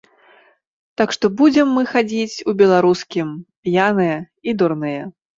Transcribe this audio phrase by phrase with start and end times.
[0.99, 3.27] Так што будзем мы хадзіць у беларускім,
[3.69, 4.17] п'яныя
[4.49, 5.03] і дурныя.